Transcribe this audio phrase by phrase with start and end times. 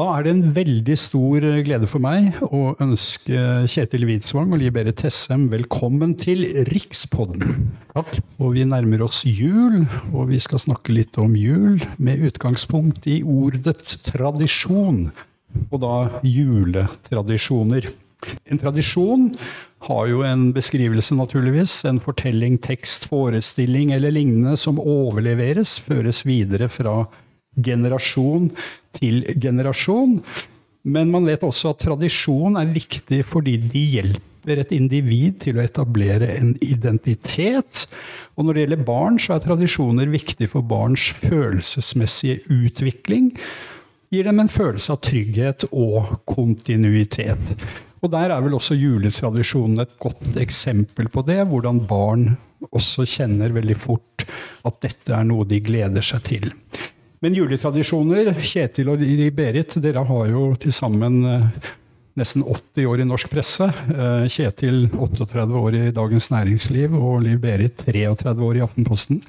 [0.00, 4.72] Da er det en veldig stor glede for meg å ønske Kjetil Widsvang og Liv
[4.72, 7.66] Berit Tessem velkommen til Rikspodden.
[7.92, 8.16] Takk.
[8.40, 9.82] Og vi nærmer oss jul,
[10.14, 15.10] og vi skal snakke litt om jul med utgangspunkt i ordet tradisjon,
[15.68, 15.94] og da
[16.24, 17.92] juletradisjoner.
[18.48, 19.34] En tradisjon
[19.84, 21.82] har jo en beskrivelse, naturligvis.
[21.90, 27.02] En fortelling, tekst, forestilling eller lignende som overleveres, føres videre fra
[27.64, 28.50] generasjon
[28.96, 30.18] til generasjon.
[30.88, 35.64] Men man vet også at tradisjon er viktig fordi de hjelper et individ til å
[35.64, 37.84] etablere en identitet.
[38.36, 43.34] Og når det gjelder barn, så er tradisjoner viktig for barns følelsesmessige utvikling.
[44.10, 47.52] Gir dem en følelse av trygghet og kontinuitet.
[48.00, 51.42] Og der er vel også juletradisjonen et godt eksempel på det.
[51.50, 52.30] Hvordan barn
[52.72, 54.24] også kjenner veldig fort
[54.66, 56.48] at dette er noe de gleder seg til.
[57.20, 59.02] Men juletradisjoner, Kjetil og
[59.36, 61.66] Berit, dere har jo til sammen eh,
[62.16, 63.66] nesten 80 år i norsk presse.
[63.92, 69.20] Eh, Kjetil 38 år i Dagens Næringsliv og Liv Berit 33 år i Aftenposten.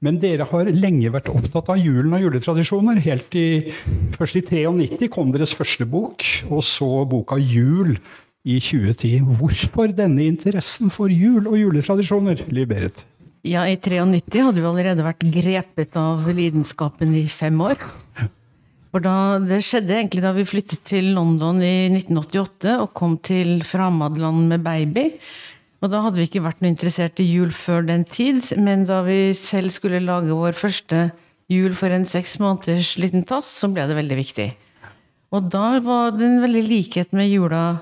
[0.00, 3.02] Men dere har lenge vært opptatt av julen og juletradisjoner.
[3.04, 3.74] Helt i,
[4.16, 7.92] først i 93 kom deres første bok, og så boka Jul
[8.48, 9.28] i 2010.
[9.36, 13.04] Hvorfor denne interessen for jul og juletradisjoner, Liv Berit?
[13.48, 17.80] Ja, i 93 hadde vi allerede vært grepet av lidenskapen i fem år.
[18.92, 23.62] For da, Det skjedde egentlig da vi flyttet til London i 1988 og kom til
[23.64, 25.06] Framadland med baby.
[25.80, 29.00] Og da hadde vi ikke vært noe interessert i jul før den tid, men da
[29.06, 31.06] vi selv skulle lage vår første
[31.48, 34.48] jul for en seks måneders liten tass, så ble det veldig viktig.
[35.32, 37.78] Og da var det en veldig likhet med jula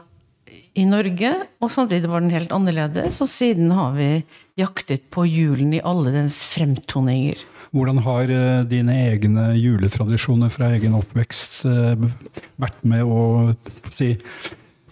[0.77, 1.32] i Norge,
[1.64, 3.20] og samtidig var den helt annerledes.
[3.24, 4.10] Og siden har vi
[4.60, 7.41] jaktet på julen i alle dens fremtoninger.
[7.77, 12.06] Hvordan har eh, dine egne juletradisjoner fra egen oppvekst eh,
[12.62, 13.55] vært med å
[13.92, 14.14] si,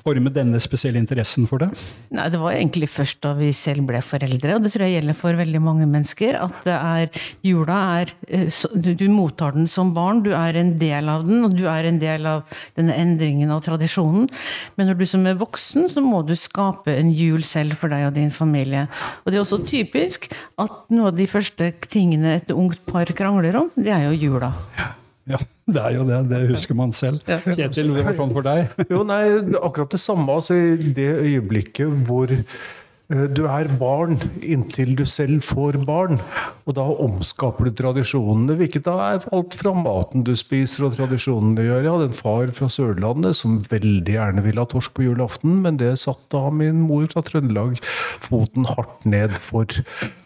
[0.05, 1.71] forme denne spesielle interessen for det?
[2.15, 5.19] Nei, Det var egentlig først da vi selv ble foreldre, og det tror jeg gjelder
[5.19, 6.39] for veldig mange mennesker.
[6.45, 10.75] At det er, jula er eh, du, du, mottar den som barn, du er en
[10.81, 12.45] del av den, og du er en del av
[12.79, 14.29] denne endringen av tradisjonen.
[14.77, 18.09] Men når du som er voksen, så må du skape en jul selv for deg
[18.09, 18.87] og din familie.
[19.25, 23.57] Og det er også typisk at noe av de første tingene et ungt par krangler
[23.65, 24.53] om, det er jo jula.
[24.79, 24.93] Ja,
[25.25, 26.21] det er jo det.
[26.29, 27.25] Det husker man selv.
[27.25, 28.73] Kjetil, det var sånn for deg?
[28.93, 29.25] Jo, nei,
[29.57, 30.29] akkurat det samme.
[30.37, 36.21] Altså, I det øyeblikket hvor eh, du er barn inntil du selv får barn.
[36.69, 38.59] Og da omskaper du tradisjonene.
[38.61, 41.83] Hvilket da er alt fra maten du spiser og tradisjonene du gjør.
[41.87, 45.81] Jeg hadde en far fra Sørlandet som veldig gjerne ville ha torsk på julaften, men
[45.81, 47.81] det satte da min mor fra Trøndelag
[48.29, 49.73] foten hardt ned for.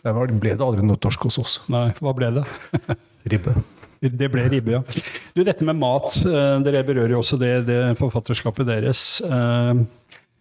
[0.03, 1.61] Der ble det aldri noe torsk hos oss.
[1.71, 2.49] Nei, hva ble det?
[3.31, 3.61] Ribbe.
[3.99, 4.83] Det ble ribbe, ja.
[5.35, 9.01] Du, dette med mat, eh, dere berører jo også det, det forfatterskapet deres.
[9.27, 9.81] Eh,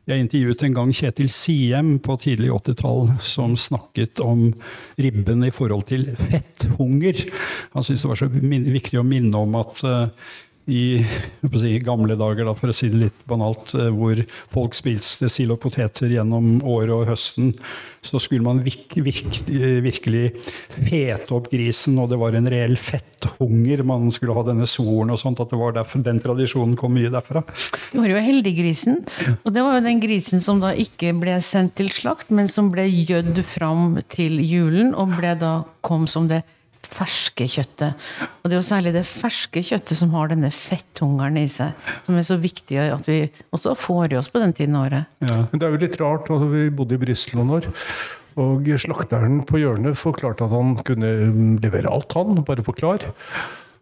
[0.08, 4.54] jeg intervjuet en gang Kjetil Siem på tidlig 80-tall som snakket om
[4.96, 7.26] ribben i forhold til fetthunger.
[7.74, 10.30] Han syntes det var så viktig å minne om at eh,
[10.68, 11.06] i
[11.56, 14.20] si, gamle dager, da, for å si det litt banalt, eh, hvor
[14.52, 17.54] folk spiste sild og poteter gjennom året og høsten,
[18.04, 19.40] så skulle man virk, virk,
[19.84, 20.26] virkelig
[20.76, 23.84] fete opp grisen, og det var en reell fetthunger.
[23.88, 27.12] Man skulle ha denne soren og sånt, at det var derfor, den tradisjonen kom mye
[27.16, 27.44] derfra.
[27.94, 29.02] Du har jo heldiggrisen,
[29.38, 32.72] og det var jo den grisen som da ikke ble sendt til slakt, men som
[32.76, 36.44] ble gjødd fram til julen, og ble da kom som det
[36.88, 38.08] ferske kjøttet.
[38.42, 41.76] Og det er jo særlig det ferske kjøttet som har denne fetthungeren i seg,
[42.06, 43.20] som er så viktig at vi
[43.56, 45.20] også får i oss på den tiden av året.
[45.26, 45.42] Ja.
[45.52, 46.32] Men det er jo litt rart.
[46.34, 47.70] Altså, vi bodde i Brussel noen år.
[48.38, 51.14] Og slakteren på hjørnet forklarte at han kunne
[51.64, 52.44] levere alt, han.
[52.46, 53.08] Bare forklar.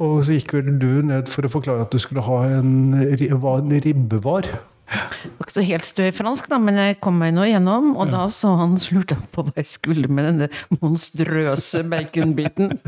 [0.04, 2.96] Og så gikk vel du ned for å forklare at du skulle ha en,
[3.40, 4.20] hva en ribbe.
[4.86, 7.94] Det var ikke så helt stø i fransk, da, men jeg kom meg nå igjennom.
[7.96, 8.12] Og ja.
[8.20, 10.50] da så han slurte på hva jeg skulle med denne
[10.82, 12.76] monstrøse baconbiten.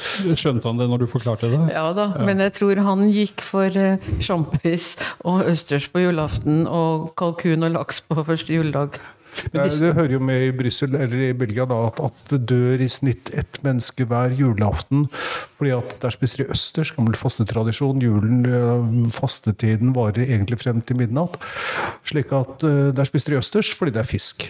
[0.00, 1.60] Skjønte han det når du forklarte det?
[1.74, 2.24] Ja da, ja.
[2.24, 3.74] men jeg tror han gikk for
[4.24, 4.94] sjampis
[5.28, 8.96] og østers på julaften og kalkun og laks på første juledag.
[9.52, 9.84] Men disse...
[9.84, 12.88] Det hører jo med i Brussel, eller i Belgia da, at, at, det dør i
[12.90, 15.06] snitt ett menneske hver julaften.
[15.58, 18.02] fordi at der spiser de østers, gammel fastetradisjon.
[18.04, 21.38] Julen, eh, fastetiden varer egentlig frem til midnatt.
[22.08, 24.48] Slik at uh, der spiser de østers fordi det er fisk.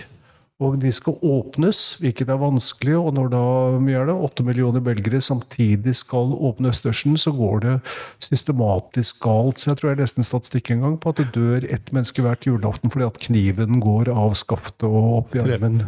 [0.61, 2.97] Og de skal åpnes, hvilket er vanskelig.
[3.01, 3.45] Og når da
[3.81, 7.77] mye er det, 8 millioner belgere samtidig skal åpne Østersen, så går det
[8.21, 9.61] systematisk galt.
[9.61, 12.25] Så jeg tror jeg leste en statistikk en gang på at det dør ett menneske
[12.25, 15.81] hvert julaften fordi at kniven går av skaftet og opp i armen.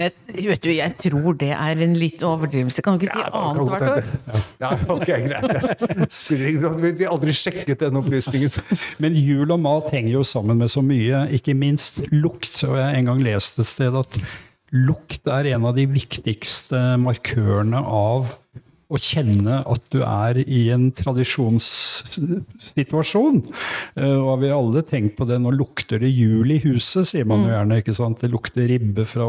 [0.00, 0.14] Jeg,
[0.48, 2.84] vet du, jeg tror det er en litt overdrivelse.
[2.84, 4.10] Kan du ikke si annet hvert år?
[4.62, 6.16] Ja, ok, greit.
[6.22, 6.94] Spiller ingen rolle.
[6.96, 8.56] Vi har aldri sjekket den opplysningen.
[9.02, 12.56] Men jul og mat henger jo sammen med så mye, ikke minst lukt.
[12.64, 14.20] Og jeg har en gang lest et sted at
[14.72, 18.30] lukt er en av de viktigste markørene av
[18.92, 23.42] å kjenne at du er i en tradisjonssituasjon.
[23.96, 25.38] Og Og vi har alle tenkt på det.
[25.40, 27.78] Nå lukter det jul i huset, sier man jo gjerne.
[27.80, 28.20] ikke sant?
[28.20, 29.26] Det lukter ribbe fra,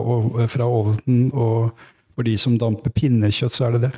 [0.52, 1.72] fra ovnen, og
[2.14, 3.94] for de som damper pinnekjøtt, så er det det.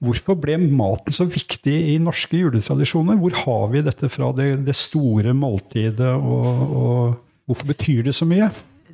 [0.00, 3.16] Hvorfor ble maten så viktig i norske juletradisjoner?
[3.20, 6.46] Hvor har vi dette fra, det, det store måltidet, og,
[6.82, 7.14] og
[7.46, 8.48] hvorfor betyr det så mye?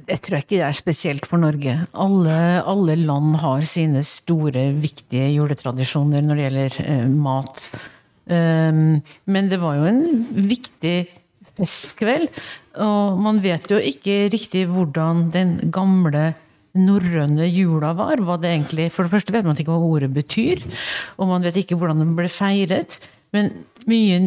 [0.06, 1.74] Jeg tror ikke det er spesielt for Norge.
[1.98, 7.62] Alle, alle land har sine store, viktige juletradisjoner når det gjelder eh, mat.
[8.26, 8.98] Um,
[9.30, 10.02] men det var jo en
[10.46, 10.96] viktig
[11.56, 12.28] festkveld,
[12.84, 16.34] og man vet jo ikke riktig hvordan den gamle
[16.76, 18.20] norrøne jula var.
[18.20, 20.58] Hva det egentlig, for det første vet man ikke hva ordet betyr,
[21.16, 22.90] og man vet ikke hvordan den ble feiret.
[23.34, 23.44] Men
[23.88, 24.18] mye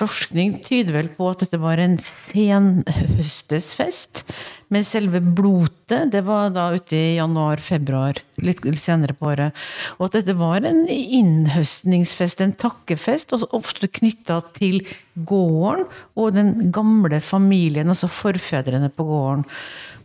[0.00, 4.24] forskning tyder vel på at dette var en senhøstesfest.
[4.70, 9.56] Men selve blotet, det var da ute i januar-februar, litt senere på året.
[9.98, 14.84] Og at dette var en innhøstningsfest, en takkefest, og ofte knytta til
[15.26, 19.44] gården og den gamle familien, altså forfedrene på gården.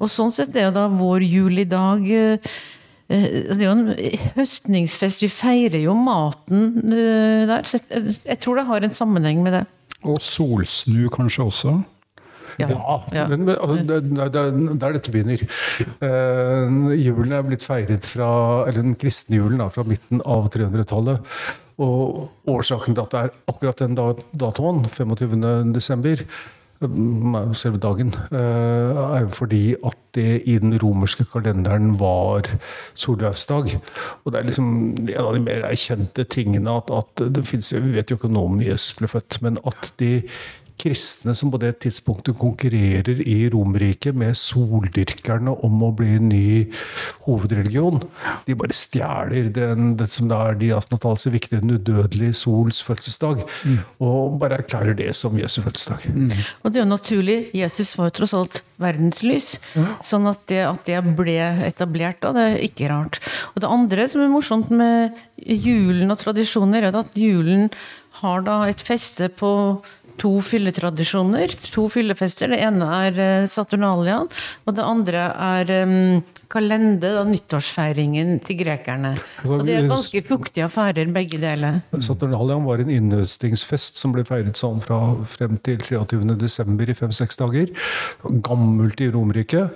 [0.02, 2.52] Og sånn sett er jo da vår jul i dag eh,
[3.06, 3.88] eh, det er jo en
[4.36, 5.22] høstningsfest.
[5.24, 7.70] Vi feirer jo maten eh, der.
[7.70, 9.68] Så jeg, tror det har en sammenheng med det.
[10.06, 11.82] Og solsnu kanskje også?
[12.62, 12.70] Ja.
[13.14, 13.28] Ja.
[13.32, 14.00] Men, men altså, det,
[14.34, 15.46] det, er dette begynner.
[16.00, 18.30] Uh, julen er blitt feiret fra
[18.66, 21.38] eller den kristne julen da, fra midten av 300-tallet.
[21.84, 25.74] Og årsaken til at det er akkurat den da- datoen, 25.
[25.76, 26.22] desember,
[26.82, 32.44] eh, selve dagen, eh, er jo fordi at det i den romerske kalenderen var
[32.96, 33.76] solveivsdag.
[34.24, 37.92] Og det er liksom en av de mer erkjente tingene at, at det finnes, Vi
[37.92, 40.24] vet jo ikke når Jesus ble født, men at de
[40.82, 46.48] kristne som på det tidspunktet konkurrerer i Romerriket med soldyrkerne om å bli ny
[47.26, 48.02] hovedreligion.
[48.46, 53.44] De bare stjeler den, det som da er Dias Natals viktige, den udødelige sols fødselsdag,
[54.04, 56.06] og bare erklærer det som Jesu fødselsdag.
[56.64, 57.40] Og det er jo naturlig.
[57.56, 59.56] Jesus var jo tross alt verdenslys.
[60.06, 63.22] Sånn at det, at det ble etablert da, det er ikke rart.
[63.54, 67.70] Og det andre som er morsomt med julen og tradisjoner, er at julen
[68.22, 69.52] har da et feste på
[70.22, 71.52] to fylletradisjoner.
[71.74, 72.52] To fyllefester.
[72.54, 74.30] Det ene er eh, Saturnalian,
[74.66, 79.16] og det andre er um, kalende, da, nyttårsfeiringen til grekerne.
[79.46, 81.82] Og det er ganske fuktige affærer, begge deler.
[82.00, 86.22] Saturnalian var en innhøstingsfest som ble feiret sånn fra frem til 23.
[86.40, 87.72] desember i fem-seks dager.
[88.46, 89.68] Gammelt i Romerike.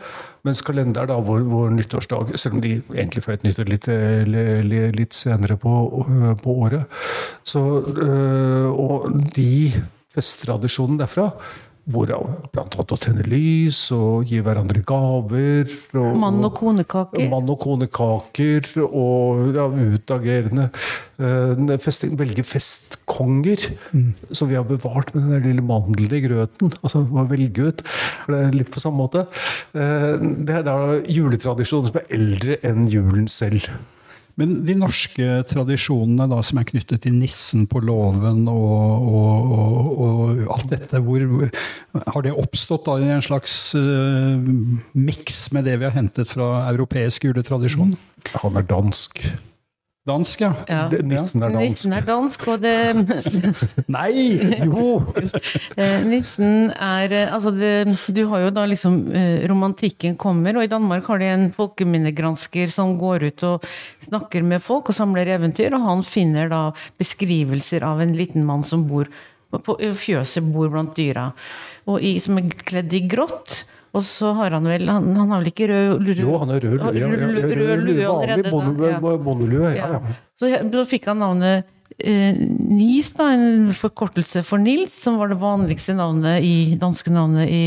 [0.47, 4.21] Mens kalender er da vår, vår nyttårsdag, selv om de egentlig feiret nyttår litt, eh,
[4.23, 5.73] li- li- litt senere på,
[6.39, 6.85] på året.
[7.43, 7.59] Så,
[7.91, 9.73] øh, og de
[10.15, 11.29] festtradisjonene derfra,
[11.89, 12.65] hvorav bl.a.
[12.65, 17.25] å tenne lys og gi hverandre gaver og, Mann og konekaker.
[17.31, 20.67] Mann og konekaker og ja, utagerende
[21.21, 22.13] uh, festing.
[22.19, 23.69] Velge festkonger,
[24.29, 26.73] som vi har bevart med den lille mandelen i grøten.
[26.83, 27.85] Altså å velge ut.
[28.25, 29.25] For det er litt på samme måte.
[29.73, 30.77] Uh, det er da
[31.09, 33.65] juletradisjonen som er eldre enn julen selv.
[34.39, 39.99] Men de norske tradisjonene da, som er knyttet til nissen på låven og, og, og,
[40.05, 41.25] og alt dette, hvor,
[41.99, 44.39] har det oppstått da i en slags uh,
[44.95, 47.93] miks med det vi har hentet fra europeisk juletradisjon?
[48.39, 49.23] Han er dansk.
[50.09, 50.51] Dansk, ja.
[50.69, 50.81] Ja.
[50.89, 51.63] Nissen er dansk.
[51.63, 52.75] Nissen er dansk, og det
[53.97, 54.13] Nei!
[54.65, 54.99] Jo!
[55.79, 60.65] Eh, Nissen er eh, Altså, det, du har jo da liksom eh, Romantikken kommer, og
[60.65, 63.67] i Danmark har de en folkeminnegransker som går ut og
[64.03, 66.61] snakker med folk og samler eventyr, og han finner da
[66.99, 69.09] beskrivelser av en liten mann som bor
[69.49, 71.29] på fjøset, bor blant dyra,
[71.89, 73.63] og i, som er kledd i grått.
[73.97, 76.15] Og så har han vel Han, han har vel ikke rød lue?
[76.21, 76.93] Jo, han har rød lue.
[76.99, 79.73] Ja, rød- lue allerede Vanlig bondelue.
[79.75, 80.15] Ja, ja.
[80.37, 81.65] Så da fikk han navnet
[81.97, 87.49] eh, Nis, da, en forkortelse for Nils, som var det vanligste navnet i, danske navnet
[87.49, 87.63] i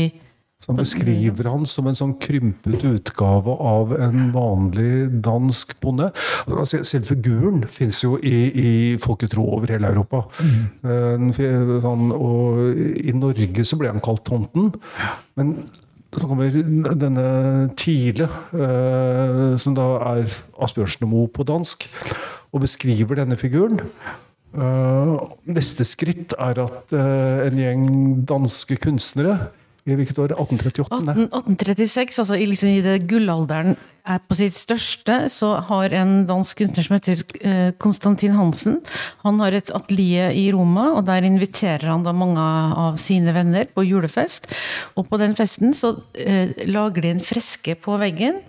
[0.63, 6.07] så han beskriver han som en sånn krympet utgave av en vanlig dansk bonde.
[6.47, 8.69] Altså, Selv figuren fins jo i, i
[9.03, 10.21] folketro over hele Europa.
[10.39, 10.61] Mm.
[10.87, 11.33] Han,
[11.83, 14.71] Sånn, og I Norge så ble han kalt Tomten.
[15.35, 15.51] Men
[16.17, 16.53] så kommer
[16.99, 17.25] denne
[17.79, 20.27] Tile, eh, som da er
[20.61, 21.87] Asbjørnsen og Moe på dansk,
[22.53, 23.81] og beskriver denne figuren.
[24.53, 25.13] Eh,
[25.49, 27.85] neste skritt er at eh, en gjeng
[28.29, 29.39] danske kunstnere
[29.83, 30.31] hvilket år?
[30.37, 30.99] 1838?
[31.03, 31.15] Nei.
[31.27, 36.25] 18, 1836, altså i, liksom, i det gullalderen er på sitt største, så har en
[36.27, 38.81] dansk kunstner som heter eh, Konstantin Hansen
[39.23, 43.69] Han har et atelier i Roma, og der inviterer han da mange av sine venner
[43.71, 44.49] på julefest.
[44.99, 48.41] Og på den festen så eh, lager de en freske på veggen,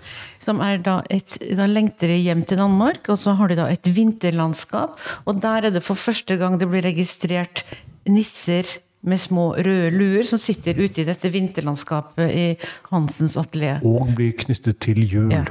[0.42, 3.70] som er da et Da lengter de hjem til Danmark, og så har de da
[3.70, 7.62] et vinterlandskap, og der er det for første gang det blir registrert
[8.10, 8.68] nisser
[9.04, 12.44] med små røde luer som sitter ute i dette vinterlandskapet i
[12.90, 13.80] Hansens atelier.
[13.84, 15.32] Og blir knyttet til jul.
[15.34, 15.44] Ja.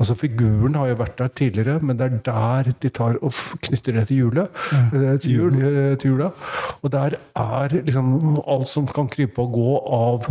[0.00, 3.34] Altså Figuren har jo vært der tidligere, men det er der de tar og
[3.66, 4.48] knytter det til julet.
[4.94, 6.30] eh, Til, jul, eh, til jula.
[6.82, 10.30] Og der er liksom alt som kan krype og gå av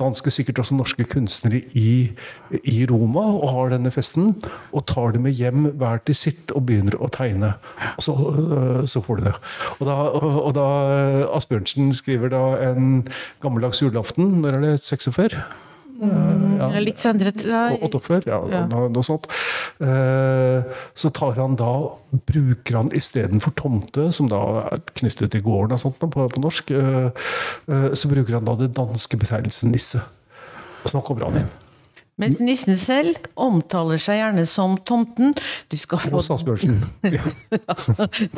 [0.00, 2.12] danske, sikkert også norske kunstnere i,
[2.62, 4.34] i Roma og har denne festen.
[4.72, 7.54] Og tar det med hjem hver til sitt og begynner å tegne.
[7.96, 9.36] Og så, øh, så får du det.
[9.78, 10.66] Og da, og, da
[11.36, 13.06] Asbjørnsen skriver da en
[13.44, 14.74] gammeldags julaften, når er det?
[14.84, 15.40] 46?
[16.60, 18.62] Ja, litt senere nei, 48, ja, Ja.
[18.70, 19.28] Noe, noe sånt.
[19.82, 21.72] Eh, så tar han da,
[22.30, 26.72] bruker han istedenfor tomte, som da er knyttet til gården og sånt på, på norsk,
[26.76, 27.28] eh,
[27.68, 30.02] eh, så bruker han da det danske betegnelsen nisse.
[30.84, 31.54] Og så kommer han inn.
[32.16, 35.34] Mens nissen selv omtaler seg gjerne som tomten.
[35.68, 36.78] Du skal få, Og Asbjørnsen.
[37.16, 37.20] Ja.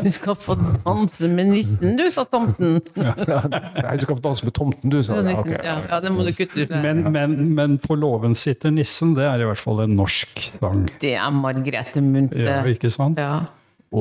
[0.02, 2.80] du skal få danse med nissen, du, sa tomten.
[2.98, 5.36] Nei, du skal få danse med tomten, du, sa Ja, jeg.
[5.36, 5.60] Ja, okay.
[5.62, 6.74] ja, ja, det må du kutte ut.
[6.74, 10.82] Men, men, men på låven sitter nissen, det er i hvert fall en norsk sang.
[10.98, 12.42] Det er Margrethe Munthe.
[12.50, 13.22] Ja, ikke sant?
[13.22, 13.44] Ja.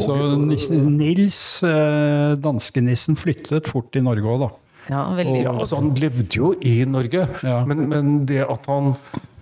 [0.04, 0.18] Så
[0.74, 4.50] Nils, eh, danskenissen, flyttet fort i Norge òg, da.
[4.90, 7.62] ja, veldig Ja, altså Han levde jo i Norge, Ja.
[7.70, 8.96] men, men det at han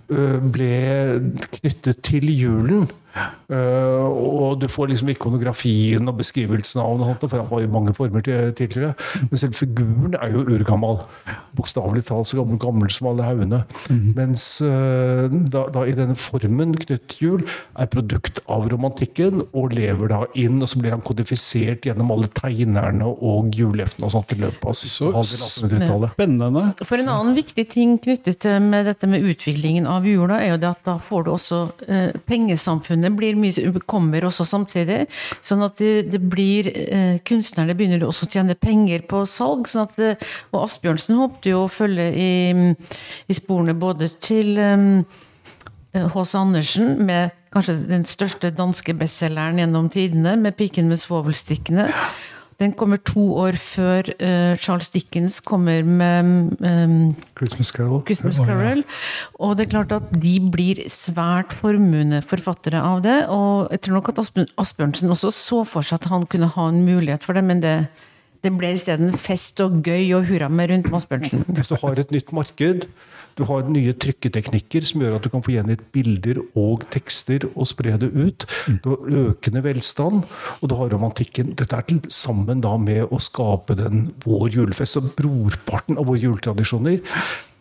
[0.06, 0.72] ble
[1.58, 2.86] knyttet til julen
[3.50, 3.60] ø,
[4.06, 8.22] Og du får liksom ikonografien og beskrivelsen av det, for han var i mange former
[8.22, 8.94] til- tidligere.
[9.30, 11.00] Men selv figuren er jo urgammel.
[11.56, 13.62] Bokstavelig talt så gammel, gammel som alle haugene.
[14.16, 16.74] Mens uh, da, da i denne formen
[17.20, 17.42] jul
[17.78, 22.28] er produkt av romantikken og lever da inn, og så blir han kodifisert gjennom alle
[22.36, 26.62] tegnerne og juleftene og sånt i løpet av siste Så halvdel Spennende.
[26.86, 30.60] For en annen viktig ting knyttet til med dette med utviklingen av jula, er jo
[30.62, 35.04] det at da får du også uh, Pengesamfunnet blir mye, kommer også samtidig.
[35.44, 39.68] Sånn at det, det blir eh, Kunstnerne begynner også å tjene penger på salg.
[39.70, 40.16] sånn det,
[40.52, 42.30] Og Asbjørnsen håpte jo å følge i,
[43.26, 45.02] i sporene både til eh,
[45.96, 46.38] H.C.
[46.38, 51.88] Andersen med kanskje den største danske bestselgeren gjennom tidene, med 'Piken med svovelstikkene'.
[52.56, 58.00] Den kommer to år før uh, Charles Dickens kommer med um, Christmas Carol.
[58.08, 58.80] Christmas Carol.
[59.36, 63.18] Og det er klart at de blir svært formuende forfattere av det.
[63.28, 64.22] Og jeg tror nok at
[64.56, 67.76] Asbjørnsen også så for seg at han kunne ha en mulighet for det, men det,
[68.46, 71.42] det ble isteden fest og gøy og hurra med rundt Mads Børnsen.
[71.56, 72.86] Hvis du har et nytt marked,
[73.36, 77.68] du har nye trykketeknikker som gjør at du kan få gjengitt bilder og tekster og
[77.68, 78.46] spre det ut.
[78.84, 80.22] Du har økende velstand,
[80.60, 81.52] og du har romantikken.
[81.58, 84.96] Dette er til sammen da med å skape den vår julefest.
[84.96, 87.02] Så brorparten av våre juletradisjoner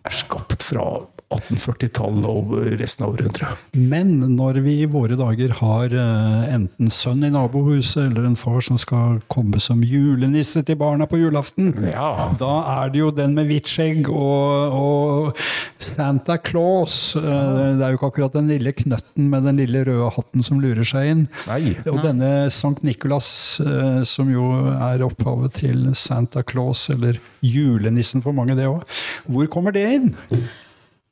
[0.05, 0.85] er skapt fra
[1.33, 3.63] 1840-tallet og resten av århundret.
[3.75, 8.61] Men når vi i våre dager har eh, enten sønn i nabohuset eller en far
[8.65, 12.29] som skal komme som julenisse til barna på julaften, Ja.
[12.39, 12.51] da
[12.83, 15.41] er det jo den med hvitt skjegg og, og
[15.81, 17.15] Santa Claus.
[17.15, 20.61] Eh, Det er jo ikke akkurat den lille knøtten med den lille røde hatten som
[20.61, 21.25] lurer seg inn.
[21.49, 21.73] Nei.
[21.89, 24.45] Og denne Sankt Nikolas, eh, som jo
[24.77, 28.85] er opphavet til Santa Claus, eller julenissen for mange, det òg.
[29.27, 30.13] Hvor kommer det inn?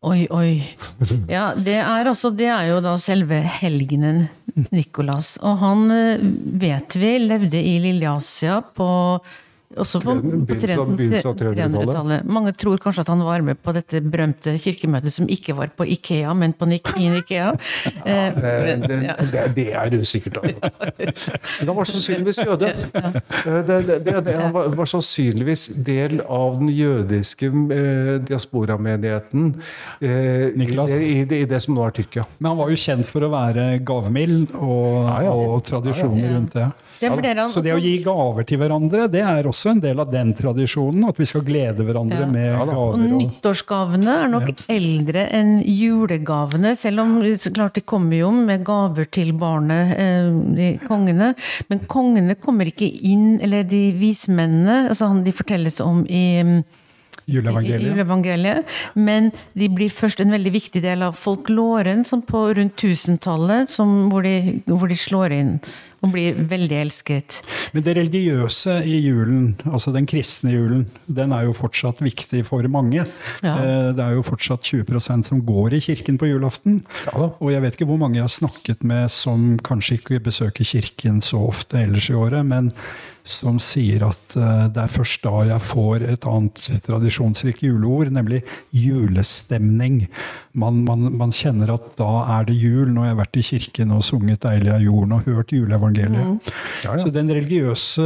[0.03, 0.57] Oi, oi.
[1.31, 4.25] Ja, det er, altså, det er jo da selve helgenen
[4.75, 5.37] Nikolas.
[5.39, 6.25] Og han eh,
[6.59, 8.89] vet vi levde i Lille-Asia på
[9.79, 11.87] også på, på Begynnelsen av- begynnelsen av 300-tallet.
[11.87, 12.25] 300-tallet.
[12.37, 15.87] Mange tror kanskje at han var med på dette berømte kirkemøtet som ikke var på
[15.95, 17.51] Ikea, men på Nikin Ikea.
[18.03, 18.97] Ja, Det, det,
[19.31, 20.37] det, det er usikkert.
[20.41, 20.71] Da.
[20.99, 22.73] Men han var sannsynligvis jøde.
[23.43, 29.61] Eh, Det, det, det, det, han var, var sannsynligvis del av den jødiske eh, diasporamenigheten
[30.01, 30.91] eh, i, Niklas?
[30.91, 32.23] i, det, i det som nå er Tyrkia.
[32.39, 35.33] Men han var jo kjent for å være gavmild og, Ja, ja.
[35.33, 36.67] og tradisjoner rundt det.
[37.01, 40.11] det han Så det å gi gaver til hverandre, det er også en del av
[40.11, 41.07] den tradisjonen.
[41.09, 42.25] At vi skal glede hverandre Ja.
[42.25, 42.75] med gaver.
[42.75, 47.21] Og, nyttårsgavene er nok eldre enn julegavene, selv om
[47.53, 51.35] klart de kommer jo med gaver til barnet, eh, kongene.
[51.69, 56.63] Men kongene kommer ikke inn, eller de vismennene, altså han- de fortelles om i,
[57.29, 57.95] Juleevangeliet.
[57.95, 58.65] juleevangeliet.
[58.95, 63.69] Men de blir først en veldig viktig del av folkloren som på rundt 1000-tallet,
[64.09, 64.23] hvor,
[64.77, 65.59] hvor de slår inn
[66.03, 67.39] og blir veldig elsket.
[67.73, 72.67] Men det religiøse i julen, altså den kristne julen, den er jo fortsatt viktig for
[72.67, 73.05] mange.
[73.43, 73.53] Ja.
[73.55, 76.81] Eh, Det er jo fortsatt 20% som går i kirken på julaften.
[77.39, 81.21] Og jeg vet ikke hvor mange jeg har snakket med som kanskje ikke besøker kirken
[81.21, 82.71] så ofte ellers i året, men
[83.23, 88.41] som sier at eh, det er først da jeg får et annet tradisjonsrikt juleord, nemlig
[88.75, 90.07] julestemning.
[90.59, 93.93] Man, man, man kjenner at da er det jul, når jeg har vært i kirken
[93.95, 95.92] og sunget 'Deilig er jorden' og hørt juleevangeliet.
[95.99, 96.33] Ja,
[96.87, 96.97] ja.
[97.01, 98.03] Så den religiøse,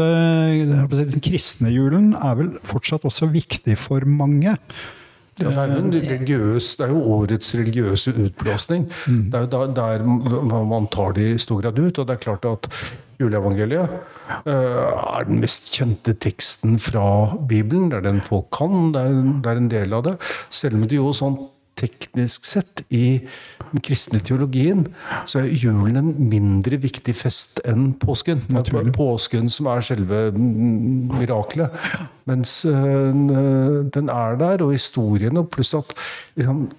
[0.98, 4.58] den kristne julen er vel fortsatt også viktig for mange.
[5.38, 8.88] Ja, det, er jo en religiøs, det er jo årets religiøse utblåsning.
[9.06, 10.06] Det er jo der
[10.66, 12.00] man tar det i stor grad ut.
[12.00, 12.70] Og det er klart at
[13.22, 13.94] juleevangeliet
[14.50, 17.92] eh, er den mest kjente teksten fra Bibelen.
[17.92, 18.92] Det er den folk kan.
[18.96, 20.16] Det er, det er en del av det.
[20.50, 21.38] Selv om det jo sånn
[21.78, 23.20] teknisk sett i
[23.68, 24.86] den kristne teologien
[25.28, 28.42] så er julen en mindre viktig fest enn påsken.
[28.48, 31.38] Det er påsken som er selve mirakelet.
[31.38, 31.70] miraklet.
[32.28, 33.14] Mens øh,
[33.94, 35.94] den er der, og historien, og pluss at
[36.36, 36.72] liksom,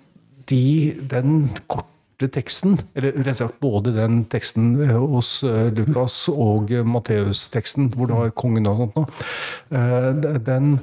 [0.51, 7.93] de, den korte teksten, eller slett både den teksten øh, hos øh, Lukas og Matteus-teksten,
[7.97, 9.09] hvor du har kongen og sånt
[9.71, 10.81] øh, den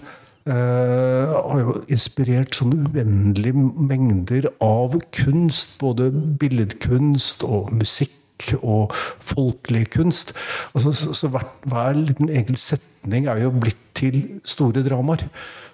[0.47, 5.77] øh, har jo inspirert sånne uendelige mengder av kunst.
[5.81, 10.33] Både billedkunst og musikk og folkelig kunst.
[10.75, 15.27] Altså, så, så hver, hver liten egen setning er jo blitt til store dramaer.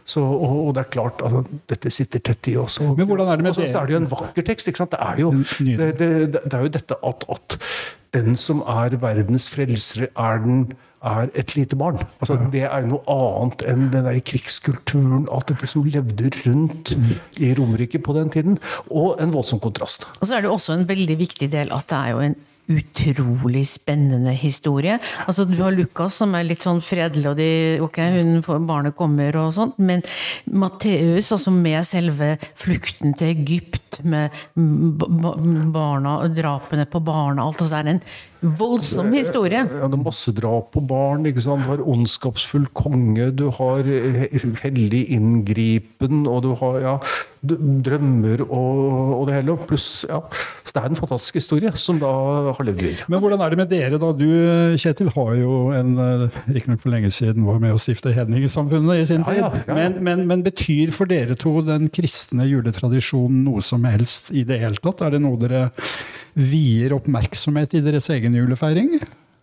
[0.05, 2.79] Så, og, og det er klart altså, dette sitter tett i oss.
[2.81, 3.69] Men hvordan er det med det?
[3.71, 4.67] så er det jo en vakker tekst.
[4.67, 4.95] ikke sant?
[4.95, 7.57] Det er jo, det, det, det er jo dette at, at
[8.17, 11.97] den som er verdens frelser, er, den, er et lite barn.
[12.21, 16.93] Altså, Det er jo noe annet enn den der krigskulturen, alt dette som levde rundt
[17.39, 18.59] i Romerike på den tiden.
[18.89, 20.05] Og en voldsom kontrast.
[20.19, 22.39] Og så er det også en veldig viktig del at det er jo en
[22.71, 24.97] utrolig spennende historie.
[25.27, 27.51] Altså Du har Lukas som er litt sånn fredelig, og de,
[27.83, 29.79] ok, hun får, barnet kommer og sånt.
[29.81, 30.03] Men
[30.45, 35.37] Matteus, altså med selve flukten til Egypt, med b- b-
[35.73, 38.03] barna, og drapene på barna, alt altså det er en
[38.57, 39.59] voldsom historie.
[39.69, 41.27] Ja, det er massedrap på barn.
[41.29, 41.61] ikke sant?
[41.61, 44.31] Du har ondskapsfull konge, du har eh,
[44.63, 46.95] hellig inngripen, og du har ja,
[47.45, 48.81] drømmer og,
[49.19, 49.57] og det hele.
[49.67, 50.21] Pluss ja,
[50.65, 52.09] Så det er en fantastisk historie som da
[52.55, 53.05] har levd videre.
[53.11, 54.09] Men hvordan er det med dere, da?
[54.17, 54.25] Du,
[54.81, 59.05] Kjetil, har jo en ikke Riktignok for lenge siden var med å stifte Hedningesamfunnet i
[59.09, 59.41] sin tid.
[59.41, 59.77] ja, ja, ja.
[59.77, 64.59] Men, men, men betyr for dere to den kristne juletradisjonen noe som helst i det
[64.61, 65.01] hele tatt?
[65.01, 65.69] Er det noe dere
[66.37, 68.93] vier oppmerksomhet i deres egen julefeiring?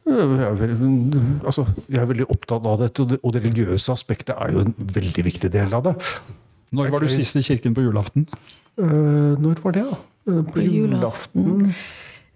[0.09, 3.93] Jeg er, veldig, altså, vi er veldig opptatt av dette, og det, og det religiøse
[3.93, 5.95] aspektet er jo en veldig viktig del av det.
[6.73, 8.25] Når var du sist i kirken på julaften?
[8.81, 9.99] Uh, når var det, da?
[10.29, 11.73] Eh, På julaften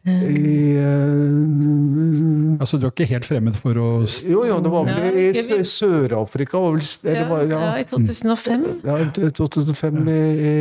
[0.02, 3.88] i uh, Altså, Du er ikke helt fremmed for å
[4.26, 6.58] Jo, ja, det var vel i i Sør-Afrika.
[7.06, 8.64] Ja, ja, i 2005.
[8.82, 10.16] Ja, i 2005 i,
[10.48, 10.54] i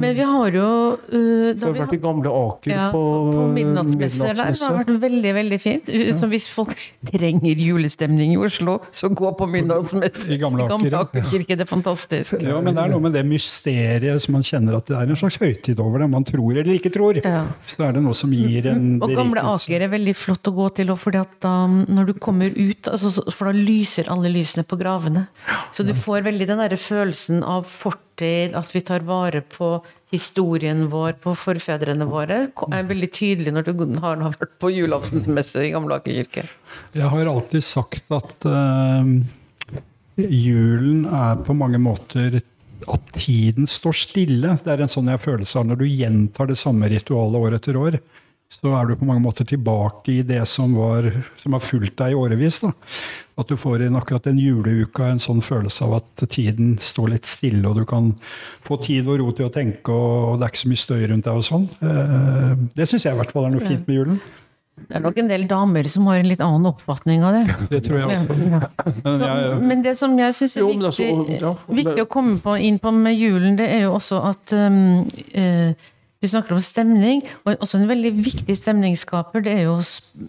[0.00, 3.02] Men vi har jo uh, Så har vi vært i Gamle Aker Ja, på,
[3.34, 4.40] på midnattsmesse der.
[4.40, 5.92] Det har vært veldig veldig fint.
[6.16, 6.72] Så hvis folk
[7.10, 11.04] trenger julestemning i Oslo, så gå på midnattsmesse I Gamle Aker, ja.
[11.04, 11.58] Aker kirke.
[11.60, 12.40] Det er fantastisk.
[12.40, 15.20] Ja, men det er noe med det mysteriet som man kjenner at det er en
[15.20, 16.10] slags høytid over det.
[16.16, 17.20] Man tror eller ikke tror.
[17.20, 17.44] Ja.
[17.68, 19.44] Så er det noe som gir en Og Gamle.
[19.54, 23.24] Aker er veldig flott å gå til, fordi at da, når du kommer ut, altså,
[23.34, 25.26] for da lyser alle lysene på gravene.
[25.76, 29.78] Så du får veldig den der følelsen av fortid, at vi tar vare på
[30.10, 35.66] historien vår, på forfedrene våre, er veldig tydelig når du har har vært på julaftensmesse
[35.68, 36.46] i Gamle Aker kirke.
[36.96, 39.06] Jeg har alltid sagt at uh,
[40.16, 42.40] julen er på mange måter
[42.88, 44.56] at tiden står stille.
[44.64, 47.78] Det er en sånn jeg følelse av når du gjentar det samme ritualet år etter
[47.80, 47.98] år.
[48.50, 51.06] Så er du på mange måter tilbake i det som, var,
[51.38, 52.58] som har fulgt deg i årevis.
[52.64, 52.72] Da.
[53.38, 57.30] At du får inn akkurat den juleuka en sånn følelse av at tiden står litt
[57.30, 58.10] stille, og du kan
[58.66, 61.28] få tid og ro til å tenke, og det er ikke så mye støy rundt
[61.30, 61.68] deg og sånn.
[61.80, 64.20] Eh, Det syns jeg i hvert fall er noe fint med julen.
[64.80, 67.56] Det er nok en del damer som har en litt annen oppfatning av det.
[67.76, 68.36] Det tror jeg også.
[68.50, 68.60] Ja.
[69.04, 72.36] Men jeg, Men det som jeg syns er Jo, viktig, altså, ja, viktig å komme
[72.42, 75.04] på, inn på med julen, det er jo også at um,
[75.36, 79.78] eh, Du snakker om stemning, og også en veldig viktig stemningsskaper, det er jo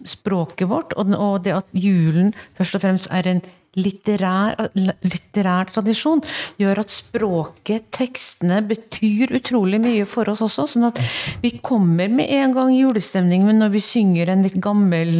[0.08, 0.94] språket vårt.
[0.96, 3.42] Og, det at julen først og fremst er en
[3.76, 6.20] litterær, litterær tradisjon
[6.60, 10.66] gjør at språket, tekstene, betyr utrolig mye for oss også.
[10.74, 11.00] Sånn at
[11.44, 15.14] vi kommer med en gang julestemning, men når vi synger en litt gammel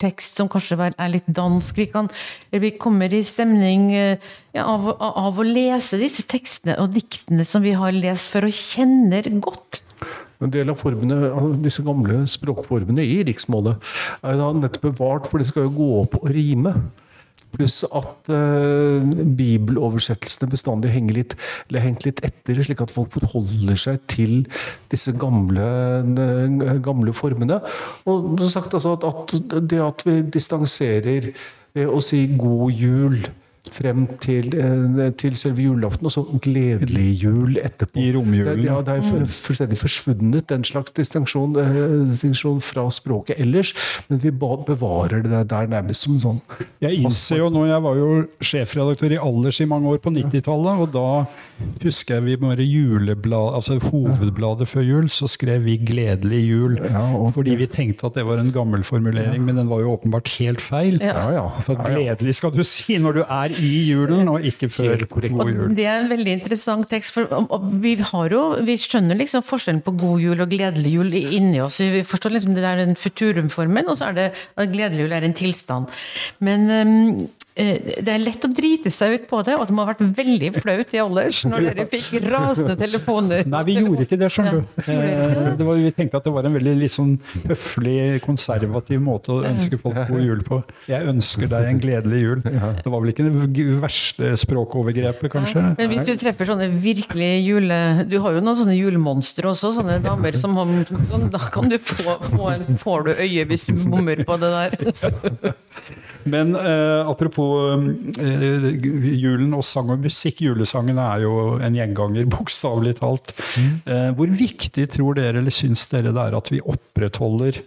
[0.00, 2.08] tekst som kanskje er litt dansk, vi, kan,
[2.48, 7.76] vi kommer i stemning ja, av, av å lese disse tekstene og diktene som vi
[7.76, 9.84] har lest før og kjenner godt.
[10.42, 11.30] En del av formene,
[11.62, 13.94] disse gamle språkformene i riksmålet
[14.26, 16.74] er da nettopp bevart, for det skal jo gå opp og rime.
[17.54, 19.04] Pluss at eh,
[19.38, 21.36] bibeloversettelsene bestandig henger litt,
[21.68, 24.40] eller hengt litt etter, slik at folk forholder seg til
[24.90, 25.68] disse gamle,
[26.82, 27.60] gamle formene.
[28.10, 31.30] Og som sagt, altså, at, at det at vi distanserer
[31.74, 33.22] ved å si 'god jul'
[33.72, 37.96] frem til, eh, til selve julaften, og så gledelig jul etterpå.
[38.00, 38.60] I romjulen.
[38.60, 43.72] Det, ja, det er fullstendig forsvunnet, den slags distinksjon, eh, distinksjon, fra språket ellers.
[44.08, 46.40] Men vi bevarer det der nærmest som sånn
[46.80, 48.08] Jeg innser jo nå, jeg var jo
[48.40, 51.26] sjefredaktør i Alders i mange år på 90-tallet, og da
[51.82, 56.76] husker jeg vi bare juleblad, altså hovedbladet før jul, så skrev vi 'Gledelig jul'.
[56.90, 60.28] Ja, fordi vi tenkte at det var en gammel formulering, men den var jo åpenbart
[60.38, 60.98] helt feil.
[61.00, 61.48] Ja.
[61.64, 65.76] For gledelig skal du si når du er i julen, og ikke før god jul.
[65.76, 67.14] Det er en veldig interessant tekst.
[67.14, 67.46] for
[67.82, 67.94] Vi,
[68.32, 71.80] jo, vi skjønner liksom forskjellen på god jul og gledelig jul inni oss.
[71.80, 75.26] Vi forstår liksom det er den futurumformen, og så er det at gledelig jul er
[75.26, 75.90] en tilstand.
[76.44, 79.84] Men um, Eh, det er lett å drite seg ut på det, og det må
[79.84, 83.44] ha vært veldig flaut i alders når dere fikk rasende telefoner.
[83.46, 84.80] Nei, vi gjorde ikke det, skjønner du.
[84.82, 87.12] Eh, det var, vi tenkte at det var en veldig sånn
[87.44, 90.58] høflig, konservativ måte å ønske folk god jul på.
[90.90, 92.42] Jeg ønsker deg en gledelig jul.
[92.42, 95.62] Det var vel ikke det verste språkovergrepet, kanskje?
[95.78, 97.78] Men hvis du treffer sånne virkelig jule...
[98.10, 101.78] Du har jo noen sånne julemonstre også, sånne damer som har sånn, Da kan du
[101.78, 105.54] få, få en, får du øye hvis du bommer på det der.
[106.30, 107.74] Men eh, apropos
[108.18, 108.68] eh,
[109.20, 110.44] julen og sang og musikk.
[110.46, 113.34] Julesangen er jo en gjenganger, bokstavelig talt.
[113.58, 113.74] Mm.
[113.84, 117.60] Eh, hvor viktig tror dere, eller syns dere det er at vi opprettholder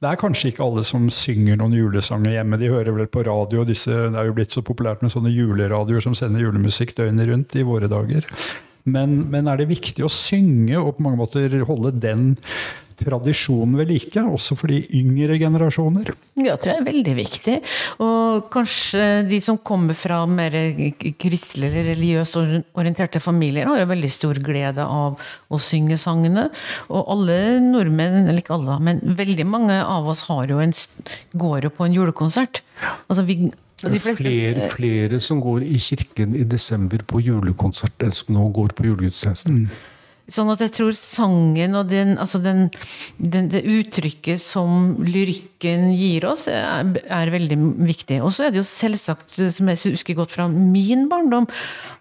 [0.00, 2.56] det er kanskje ikke alle som synger noen julesanger hjemme.
[2.56, 3.66] De hører vel på radio.
[3.68, 7.56] Disse, det er jo blitt så populært med sånne juleradioer som sender julemusikk døgnet rundt
[7.60, 8.24] i våre dager.
[8.88, 12.30] Men, men, er det viktig å synge og på mange måter holde den
[13.00, 16.12] tradisjonen ved like, også for de yngre generasjoner?
[16.40, 17.56] Ja, det tror jeg er veldig viktig.
[18.04, 20.54] Og kanskje de som kommer fra mer
[21.20, 25.18] kristelig eller religiøst orienterte familier, har jo veldig stor glede av
[25.50, 26.48] å synge sangene.
[26.88, 30.76] Og alle nordmenn, eller ikke alle, men veldig mange av oss har jo en,
[31.32, 32.62] går jo på en julekonsert.
[33.08, 33.42] Altså vi
[33.80, 38.74] Fleste, flere, flere, som går i kirken i desember på julekonsert enn som nå går
[38.76, 39.62] på julegudstjenesten.
[39.62, 39.86] Mm.
[40.30, 42.68] Sånn at jeg tror sangen og den, altså den,
[43.18, 48.20] den, det uttrykket som lyrikken gir oss, er, er veldig viktig.
[48.24, 51.48] Og så er det jo selvsagt, som jeg husker godt fra min barndom,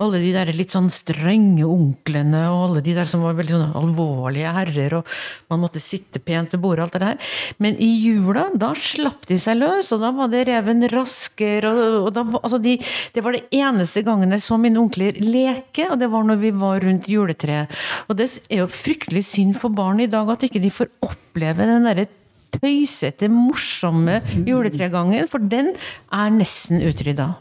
[0.04, 3.78] alle de der litt sånn strenge onklene og alle de der som var veldig sånn
[3.80, 5.18] alvorlige herrer, og
[5.52, 7.34] man måtte sitte pent ved bordet og alt det der.
[7.63, 11.82] Men i jula, da slapp de seg løs, og da var det reven rasker, og,
[12.06, 12.78] og da, altså de,
[13.15, 16.54] det var det eneste gangen jeg så mine onkler leke, og det var når vi
[16.62, 17.80] var rundt juletreet.
[18.08, 21.67] Og det er jo fryktelig synd for barn i dag at ikke de får oppleve
[21.69, 22.08] den derre
[22.55, 25.73] tøysete, morsomme juletregangen, for den
[26.12, 27.34] er nesten utrydda.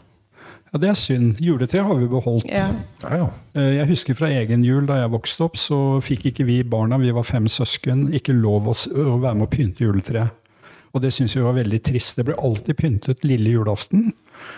[0.69, 1.39] Ja, Det er synd.
[1.41, 2.45] Juletre har vi beholdt.
[2.49, 2.67] Ja.
[3.03, 3.29] Ja, ja.
[3.57, 6.99] Eh, jeg husker fra egen jul da jeg vokste opp, så fikk ikke vi barna,
[7.01, 8.75] vi var fem søsken, ikke lov å,
[9.17, 10.35] være med å pynte juletreet.
[10.93, 12.17] Og det syns vi var veldig trist.
[12.17, 14.09] Det ble alltid pyntet lille julaften.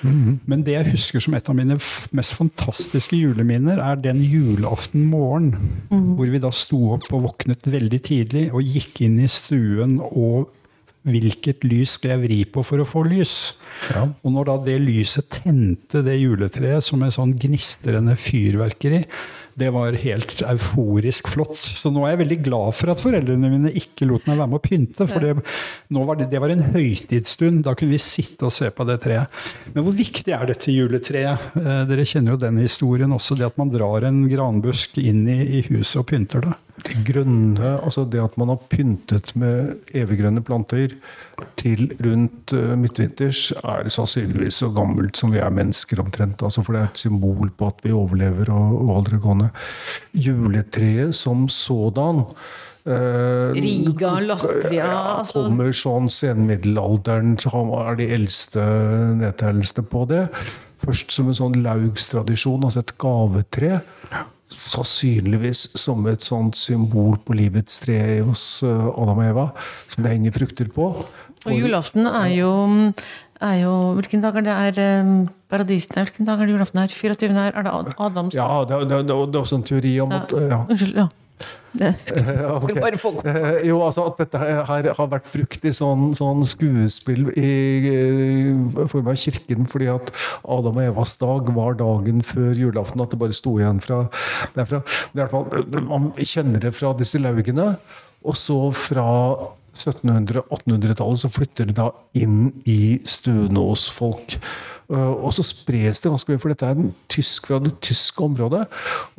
[0.05, 0.39] Mm.
[0.47, 1.75] Men det jeg husker som et av mine
[2.15, 5.51] mest fantastiske juleminner, er den julaften morgen
[5.89, 6.15] mm.
[6.15, 10.51] hvor vi da sto opp og våknet veldig tidlig og gikk inn i stuen og
[11.01, 13.55] Hvilket lys skal jeg vri på for å få lys?
[13.89, 14.03] Ja.
[14.21, 18.99] Og når da det lyset tente det juletreet som en sånn gnistrende fyrverkeri,
[19.61, 21.59] det var helt euforisk flott.
[21.59, 24.59] Så nå er jeg veldig glad for at foreldrene mine ikke lot meg være med
[24.59, 25.07] å pynte.
[25.09, 25.35] For det,
[25.93, 27.63] var, det, det var en høytidsstund.
[27.67, 29.41] Da kunne vi sitte og se på det treet.
[29.75, 31.51] Men hvor viktig er dette juletreet?
[31.61, 33.37] Eh, dere kjenner jo den historien også.
[33.37, 36.57] Det at man drar en granbusk inn i, i huset og pynter det.
[36.81, 40.95] Det grønne, altså det at man har pyntet med eviggrønne planter
[41.59, 46.41] til rundt uh, midtvinters, er sannsynligvis så gammelt som vi er mennesker omtrent.
[46.41, 49.53] Altså for det er et symbol på at vi overlever og, og holder det gående.
[50.27, 52.25] Juletreet som sådan
[52.81, 55.43] Uh, Riga, Latvia ja, altså.
[55.45, 58.63] Kommer sånn senmiddelalderen, så er de eldste
[59.19, 60.23] nedtellelsene på det.
[60.81, 63.83] Først som en sånn laugstradisjon, altså et gavetre
[64.55, 69.47] sannsynligvis som et sånt symbol på livets tre hos eh, Adam og Eva,
[69.91, 70.91] som det henger frukter på.
[71.41, 72.51] Og julaften er jo
[73.41, 75.97] er jo Hvilken dag er det er um, paradisen?
[75.97, 76.87] Hvilken dag er det julaften her?
[76.93, 77.33] 24.
[77.33, 77.55] her?
[77.57, 78.35] Er det Adams?
[78.35, 80.61] Ja, det, det, det, det er også en teori om at ja.
[80.69, 80.95] Unnskyld.
[80.95, 81.07] ja.
[81.73, 81.91] Det,
[82.41, 82.65] Ja, ok.
[82.69, 84.63] Skulle bare få- Eh, Jo, altså at dette her
[84.97, 87.51] har vært brukt i sånn, sånn skuespill i,
[87.91, 90.11] i form av kirken, fordi at
[90.43, 94.03] Adam og Evas dag var dagen før julaften, at det bare sto igjen fra
[94.57, 94.81] derfra.
[95.15, 95.47] Er fall,
[95.87, 97.75] man kjenner det fra disse laugene,
[98.25, 99.07] og så fra
[99.71, 104.35] 1700-1800-tallet så flytter det da inn i stuene hos folk.
[104.91, 108.25] Uh, og så spres det ganske mye, for dette er en tysk fra det tyske
[108.25, 108.65] området.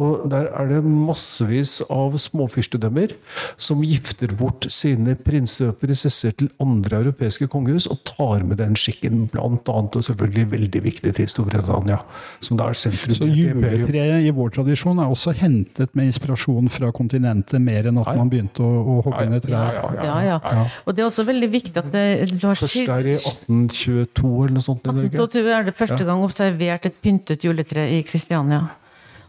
[0.02, 3.14] Og der er det massevis av småfyrstedømmer
[3.56, 8.76] som gifter bort sine prinser og prinsesser til andre europeiske kongehus, og tar med den
[8.76, 12.02] skikken, blant annet, og selvfølgelig veldig viktig til Storbritannia,
[12.44, 16.92] som da er sentrum Så juletreet i vår tradisjon er også hentet med inspirasjon fra
[16.92, 19.80] kontinentet, mer enn at man begynte å, å hogge ned trær.
[20.04, 20.38] ja, ja.
[20.85, 22.04] Og det er også veldig viktig at det,
[22.37, 25.16] du har Først er i 1822 eller noe sånt i Norge.
[25.16, 28.62] 1822 er det første gang observert et pyntet juletre i Kristiania.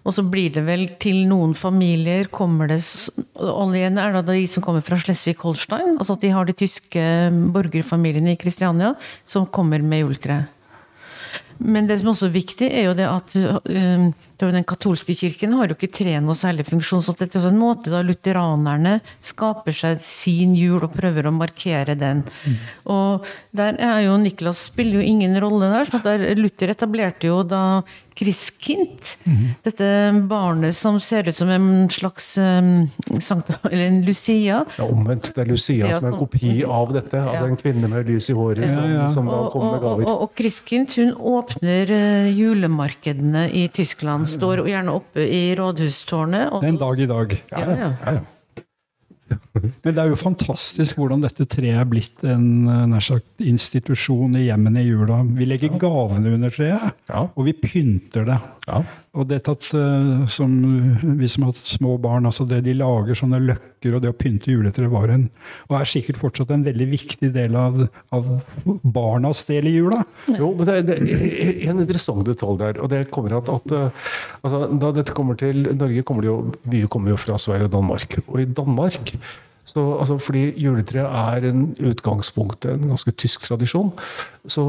[0.04, 4.64] Og så blir det vel til noen familier kommer det igjen er det de som
[4.66, 5.96] kommer fra Slesvig-Holstein.
[5.96, 7.06] Altså at de har de tyske
[7.56, 8.92] borgerfamiliene i Kristiania
[9.24, 10.42] som kommer med juletre.
[11.64, 13.36] Men det som også er viktig, er jo det at
[14.52, 17.04] den katolske kirken har jo ikke tre noe særlig funksjon.
[17.06, 21.96] Så dette er en måte da lutheranerne skaper seg sin jul og prøver å markere
[22.00, 22.26] den.
[22.90, 25.86] Og der er jo Niklas spiller jo ingen rolle der.
[25.90, 29.16] så der Luther etablerte jo da Christkind.
[29.66, 29.88] Dette
[30.30, 32.86] barnet som ser ut som en slags um,
[33.20, 34.64] sankta, eller en Lucia.
[34.78, 35.32] Ja, omvendt.
[35.34, 37.22] Det er Lucia som er en kopi av dette.
[37.22, 40.26] Altså en kvinne med lys i håret som, som da kommer med og, og, og,
[40.28, 44.30] og Christkind hun åpner eh, julemarkedene i Tyskland.
[44.38, 46.52] Står gjerne oppe i rådhustårnet.
[46.52, 47.42] og- Den dag i dag.
[47.52, 47.92] Ja, ja.
[48.06, 48.24] Ja, ja.
[49.84, 54.36] Men det er jo fantastisk hvordan dette treet er blitt en eh, nær sagt, institusjon
[54.38, 55.22] i hjemmene i jula.
[55.38, 57.24] Vi legger gavene under treet, Ja.
[57.34, 58.38] og vi pynter det.
[58.64, 58.78] Ja.
[59.20, 60.54] Og det at, eh, som
[61.20, 64.16] vi som har hatt små barn, altså det de lager sånne løkker, og det å
[64.16, 65.26] pynte juletre var en,
[65.68, 67.82] og er sikkert fortsatt en veldig viktig del av,
[68.16, 68.30] av
[68.88, 70.00] barnas del i jula.
[70.32, 70.98] Jo, men det, er- det
[71.68, 72.80] er en interessant detalj der.
[72.80, 74.04] og det kommer at, at uh,
[74.42, 76.40] altså, Da dette kommer til Norge, kommer det jo
[76.72, 78.16] mye kommer jo fra Sverige og Danmark.
[78.30, 79.18] Og i Danmark
[79.66, 83.94] så, altså, Fordi juletreet er en utgangspunkt, en ganske tysk tradisjon.
[84.48, 84.66] Så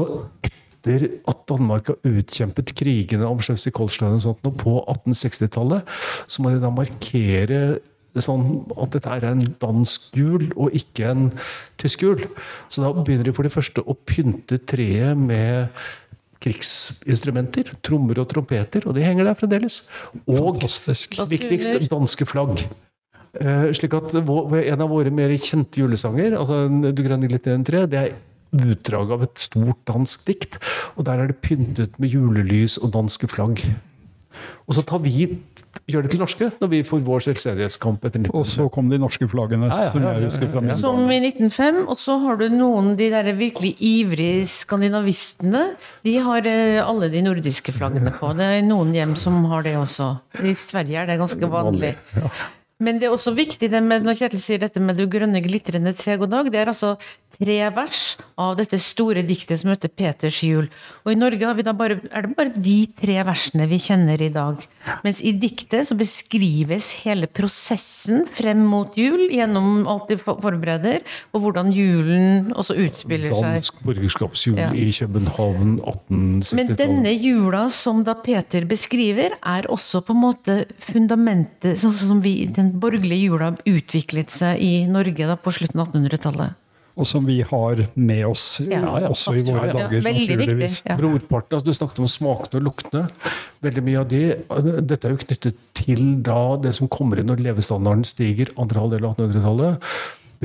[0.85, 5.91] etter at Danmark har utkjempet krigene om Schleswig-Holstein og sånt, nå på 1860-tallet,
[6.27, 7.59] så må de da markere
[8.15, 11.25] sånn at dette er en dansk jul og ikke en
[11.81, 12.21] tysk jul.
[12.71, 15.73] Så da begynner de for det første å pynte treet med
[16.45, 17.73] krigsinstrumenter.
[17.83, 19.81] Trommer og trompeter, og de henger der fremdeles.
[20.29, 21.17] Og Fantastisk.
[21.27, 22.63] viktigst danske flagg.
[23.35, 27.85] Eh, slik at vår, En av våre mer kjente julesanger, altså 'Du grønne glitter tre',
[27.89, 28.15] det er
[28.53, 30.59] utdrag av et stort dansk dikt.
[30.95, 33.63] Og der er det pyntet med julelys og danske flagg.
[34.65, 35.27] Og så tar vi,
[35.89, 38.39] gjør det til norske når vi får vår selvstendighetskamp etter 1905.
[38.39, 40.65] Og så kom de norske flaggene, Ja, ja, som ja, jeg ja, husker fra ja.
[40.65, 45.63] min Som i 1905, og så har du noen de der virkelig ivrige skandinavistene.
[46.07, 48.33] De har eh, alle de nordiske flaggene på.
[48.37, 50.11] Det er noen hjem som har det også.
[50.43, 51.95] I Sverige er det ganske vanlig.
[52.83, 55.93] Men det er også viktig det med, når Kjetil sier dette med du grønne glitrende
[55.95, 56.97] tre god dag, det er altså
[57.35, 57.99] tre vers
[58.39, 60.67] av dette store diktet som heter Peters jul.
[61.03, 64.19] Og i Norge har vi da bare, er det bare de tre versene vi kjenner
[64.23, 64.59] i dag.
[65.03, 71.03] Mens i diktet så beskrives hele prosessen frem mot jul gjennom alt de forbereder,
[71.35, 73.47] og hvordan julen også utspiller seg.
[73.59, 74.69] Dansk borgerskapsjul Ja.
[74.75, 76.53] i København 1860-tallet.
[76.59, 82.23] Men denne jula som da Peter beskriver, er også på en måte fundamentet, sånn som
[82.23, 86.61] vi, den borgerlige jula utviklet seg i Norge da på slutten av 1800-tallet.
[86.95, 89.79] Og som vi har med oss Ja, ja, også i våre ja, ja.
[89.81, 90.37] dager, viktig.
[90.39, 90.77] naturligvis.
[90.85, 90.95] Ja.
[90.95, 93.01] Brorparten, altså Du snakket om smakene og luktene.
[93.65, 94.21] Veldig mye av de,
[94.79, 99.09] Dette er jo knyttet til da det som kommer inn når levestandarden stiger andre halvdel
[99.09, 99.89] av 1800-tallet.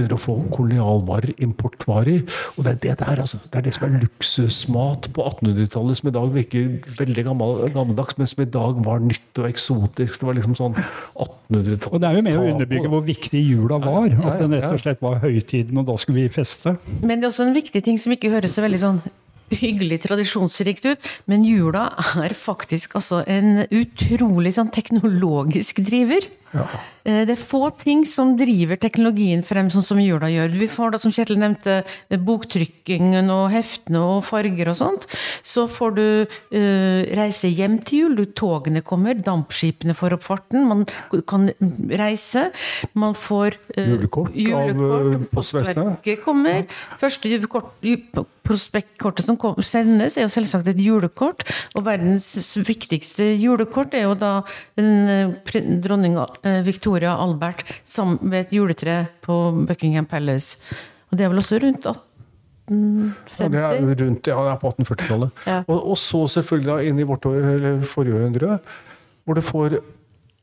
[0.00, 2.24] Begynner å få kolonialvarer, importvarer.
[2.56, 3.36] Og det er det der, altså.
[3.44, 8.30] Det er det som er luksusmat på 1800-tallet, som i dag virker veldig gammeldags, men
[8.30, 10.22] som i dag var nytt og eksotisk.
[10.22, 11.90] Det var liksom sånn 1800-tallet.
[11.92, 14.08] Og det er jo med å underbygge hvor viktig jula var.
[14.24, 16.78] At den rett og slett var høytiden, og da skulle vi feste.
[17.04, 19.02] Men det er også en viktig ting som ikke høres så veldig sånn
[19.50, 21.88] hyggelig tradisjonsrikt ut, men jula
[22.22, 26.22] er faktisk altså en utrolig sånn teknologisk driver.
[26.54, 30.56] Eh, Det er få ting som driver teknologien frem, sånn som jula gjør.
[30.58, 35.06] Vi får da, som Kjetil nevnte, eh, boktrykkingen og heftene og farger og sånt.
[35.42, 38.16] Så får du uh, reise hjem til jul.
[38.16, 40.66] Du, togene kommer, dampskipene får opp farten.
[40.68, 40.84] Man
[41.26, 41.50] kan
[41.88, 42.50] reise.
[42.94, 46.12] Man får uh, Julekort av, julekort, av Postvesenet.
[46.24, 46.66] Kommer.
[47.00, 51.44] Første julekort- prospektkortet som sendes, er jo selvsagt et julekort.
[51.78, 52.26] Og verdens
[52.66, 54.32] viktigste julekort er jo da
[54.80, 55.30] eh,
[55.84, 60.58] dronning eh, Victoria Albert sammen med et juletre på Buckingham Palace.
[61.10, 64.02] Og det er vel også rundt Ja, det er 1850?
[64.04, 65.30] rundt ja, på 1840-tallet.
[65.46, 65.62] Ja.
[65.66, 67.26] Og, og så selvfølgelig da inn i vårt
[67.90, 68.60] forrige århundre,
[69.24, 69.80] hvor du får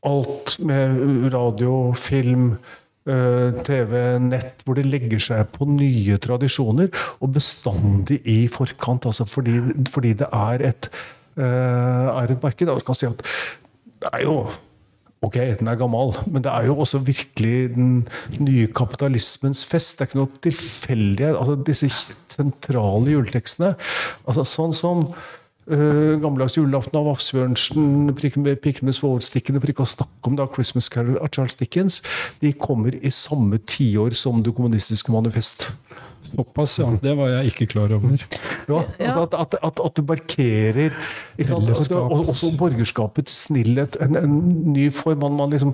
[0.06, 2.52] alt med radio, film,
[3.08, 9.26] eh, TV, nett, hvor det legger seg på nye tradisjoner, og bestandig i forkant, altså
[9.28, 9.58] fordi,
[9.90, 10.90] fordi det er et,
[11.38, 12.68] eh, er et marked.
[12.68, 13.24] Og du kan si at
[13.98, 14.40] det er jo
[15.18, 18.04] Ok, den er gammel, men det er jo også virkelig den
[18.38, 19.96] nye kapitalismens fest.
[19.98, 21.32] Det er ikke noe tilfeldig.
[21.32, 21.88] Altså, disse
[22.30, 23.72] sentrale juletekstene,
[24.30, 29.88] altså, sånn som uh, gammeldags julaften av Afsbjørnsen, Prikken med pikken med svovelstikkene, for ikke
[29.88, 31.98] å snakke om da Christmas Carol av Charles Dickens,
[32.38, 35.66] de kommer i samme tiår som Det kommunistiske manifest.
[36.22, 36.90] Såpass, ja.
[37.02, 38.18] Det var jeg ikke klar over.
[38.68, 40.92] Ja, altså at, at, at, at du markerer
[41.38, 41.70] ikke sant?
[41.70, 42.12] Fellesskap.
[42.12, 43.96] Og også borgerskapets snillhet.
[44.04, 44.38] En, en
[44.74, 45.22] ny form.
[45.22, 45.72] Man, man liksom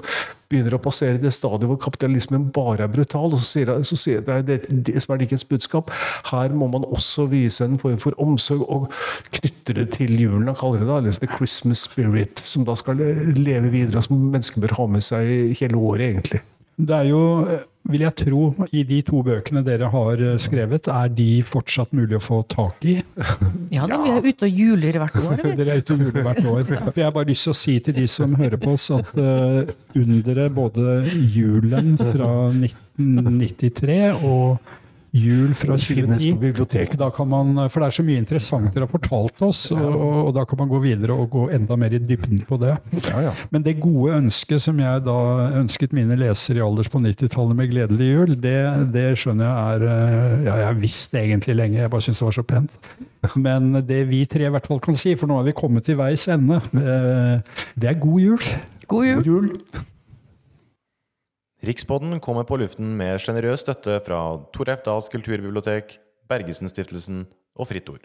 [0.52, 3.33] begynner å passere det stadiet hvor kapitalismen bare er brutal.
[3.33, 5.90] og så sier, så sier det er det, det som er likens budskap.
[6.30, 8.88] Her må man også vise en form for omsorg og
[9.35, 10.48] knytte det til julen.
[10.52, 14.26] Han kaller det da, altså the Christmas spirit, som da skal leve videre, og som
[14.28, 16.44] mennesker bør ha med seg hele året, egentlig.
[16.74, 17.22] Det er jo,
[17.92, 18.42] vil jeg tro,
[18.73, 22.85] i de to bøkene dere har eh, skrevet, er de fortsatt mulig å få tak
[22.88, 22.97] i?
[23.75, 25.42] Ja da, vi er ute og juler hvert år.
[25.59, 26.62] Dere er ute og juler hvert år.
[26.70, 29.12] For jeg har bare lyst til å si til de som hører på oss, at
[29.18, 30.97] uh, underet både
[31.35, 34.73] julen fra 1993 og
[35.14, 36.98] jul fra Finnes på biblioteket.
[36.98, 39.94] da kan man, For det er så mye interessant dere har fortalt oss, og,
[40.27, 42.74] og da kan man gå videre og gå enda mer i dybden på det.
[43.07, 43.35] Ja, ja.
[43.55, 45.18] Men det gode ønsket som jeg da
[45.61, 48.59] ønsket mine lesere i alders på 90-tallet med gledelig jul, det,
[48.94, 52.20] det skjønner jeg er eh, Ja, jeg har visst det egentlig lenge, jeg bare syns
[52.20, 52.79] det var så pent.
[53.40, 55.98] Men det vi tre i hvert fall kan si, for nå har vi kommet til
[56.00, 58.55] veis ende, eh, det er god jul.
[58.90, 59.20] God jul.
[59.22, 59.50] God jul.
[61.64, 64.18] Rikspodden kommer på luften med sjenerøs støtte fra
[64.53, 64.68] Tor.
[64.85, 65.96] Dahls kulturbibliotek,
[66.29, 67.22] Bergesen-stiftelsen
[67.57, 68.05] og Fritt Ord.